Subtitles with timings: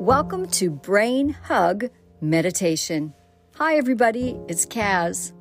[0.00, 1.90] Welcome to Brain Hug
[2.22, 3.12] Meditation.
[3.56, 5.34] Hi, everybody, it's Kaz.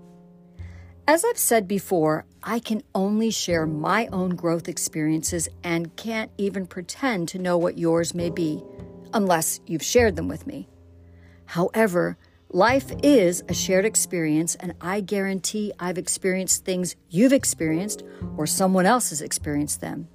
[1.08, 6.68] As I've said before, I can only share my own growth experiences and can't even
[6.68, 8.62] pretend to know what yours may be
[9.14, 10.68] unless you've shared them with me.
[11.46, 12.18] However,
[12.50, 18.04] life is a shared experience, and I guarantee I've experienced things you've experienced
[18.36, 20.10] or someone else has experienced them.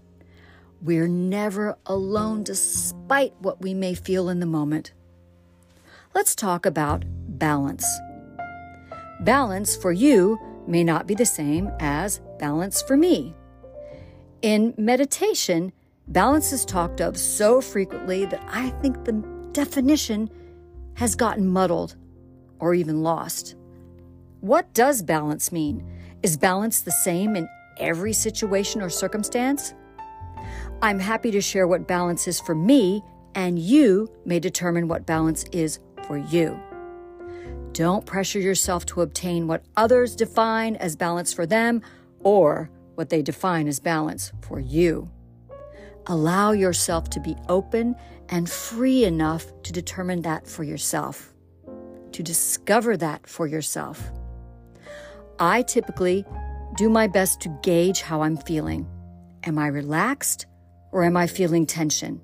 [0.85, 4.93] We're never alone despite what we may feel in the moment.
[6.15, 7.07] Let's talk about
[7.39, 7.87] balance.
[9.21, 13.35] Balance for you may not be the same as balance for me.
[14.43, 15.73] In meditation,
[16.09, 20.29] balance is talked of so frequently that I think the definition
[20.97, 21.97] has gotten muddled
[22.59, 23.55] or even lost.
[24.41, 25.83] What does balance mean?
[26.23, 29.73] Is balance the same in every situation or circumstance?
[30.83, 33.03] I'm happy to share what balance is for me,
[33.35, 36.59] and you may determine what balance is for you.
[37.73, 41.83] Don't pressure yourself to obtain what others define as balance for them
[42.21, 45.11] or what they define as balance for you.
[46.07, 47.97] Allow yourself to be open
[48.29, 51.35] and free enough to determine that for yourself,
[52.13, 54.13] to discover that for yourself.
[55.39, 56.25] I typically
[56.77, 58.87] do my best to gauge how I'm feeling.
[59.45, 60.47] Am I relaxed
[60.91, 62.21] or am I feeling tension?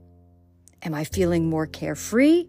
[0.83, 2.47] Am I feeling more carefree?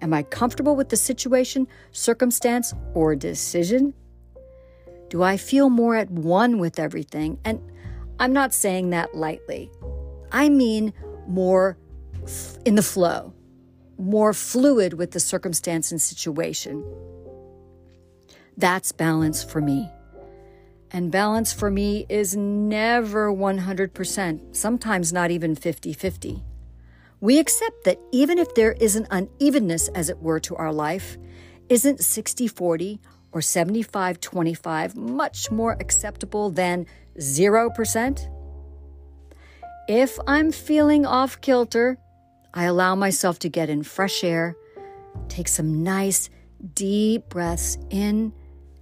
[0.00, 3.94] Am I comfortable with the situation, circumstance, or decision?
[5.08, 7.38] Do I feel more at one with everything?
[7.44, 7.60] And
[8.18, 9.70] I'm not saying that lightly.
[10.30, 10.92] I mean
[11.26, 11.78] more
[12.24, 13.32] f- in the flow,
[13.98, 16.84] more fluid with the circumstance and situation.
[18.56, 19.88] That's balance for me.
[20.92, 26.44] And balance for me is never 100%, sometimes not even 50 50.
[27.20, 31.16] We accept that even if there is an unevenness, as it were, to our life,
[31.68, 33.00] isn't 60 40
[33.32, 36.86] or 75 25 much more acceptable than
[37.18, 38.28] 0%?
[39.88, 41.96] If I'm feeling off kilter,
[42.52, 44.56] I allow myself to get in fresh air,
[45.28, 46.28] take some nice,
[46.74, 48.32] deep breaths in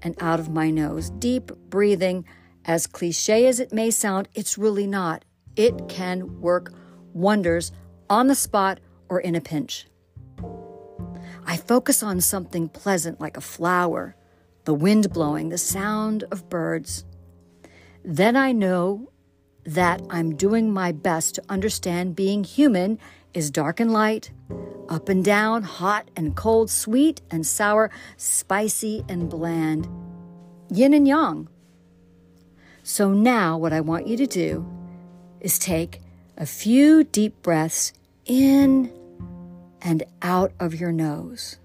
[0.02, 1.10] and out of my nose.
[1.10, 2.24] Deep breathing,
[2.64, 5.24] as cliche as it may sound, it's really not.
[5.56, 6.72] It can work
[7.12, 7.72] wonders
[8.08, 9.86] on the spot or in a pinch.
[11.46, 14.14] I focus on something pleasant like a flower,
[14.64, 17.04] the wind blowing, the sound of birds.
[18.04, 19.10] Then I know
[19.64, 22.98] that I'm doing my best to understand being human
[23.34, 24.30] is dark and light,
[24.88, 29.88] up and down, hot and cold, sweet and sour, spicy and bland,
[30.68, 31.48] yin and yang.
[32.82, 34.66] So now, what I want you to do
[35.40, 36.00] is take
[36.36, 37.92] a few deep breaths
[38.26, 38.92] in
[39.82, 41.58] and out of your nose.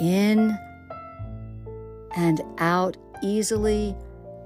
[0.00, 0.58] In
[2.16, 3.96] and out easily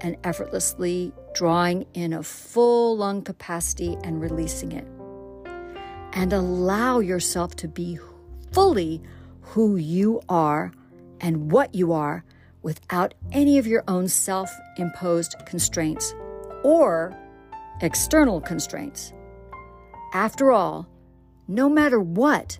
[0.01, 4.85] and effortlessly, drawing in a full lung capacity and releasing it
[6.13, 7.99] and allow yourself to be
[8.51, 9.01] fully
[9.41, 10.71] who you are
[11.21, 12.23] and what you are
[12.61, 16.13] without any of your own self imposed constraints
[16.63, 17.15] or
[17.81, 19.13] external constraints.
[20.13, 20.87] After all,
[21.47, 22.59] no matter what,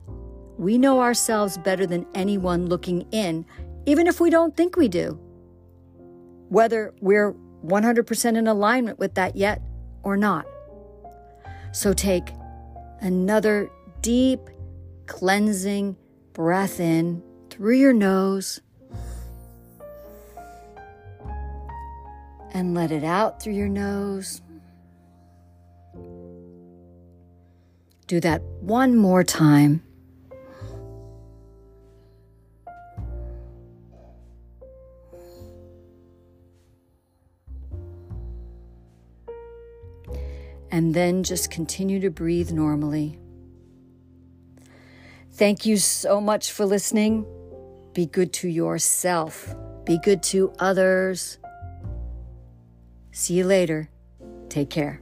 [0.58, 3.46] we know ourselves better than anyone looking in,
[3.86, 5.20] even if we don't think we do.
[6.50, 7.36] Whether we're
[7.66, 9.62] 100% in alignment with that yet
[10.04, 10.46] or not.
[11.72, 12.32] So take
[13.02, 13.72] Another
[14.02, 14.42] deep,
[15.06, 15.96] cleansing
[16.34, 18.60] breath in through your nose.
[22.54, 24.42] And let it out through your nose.
[28.08, 29.84] Do that one more time.
[40.72, 43.20] And then just continue to breathe normally.
[45.34, 47.26] Thank you so much for listening.
[47.94, 49.56] Be good to yourself,
[49.86, 51.38] be good to others.
[53.12, 53.90] See you later.
[54.50, 55.02] Take care.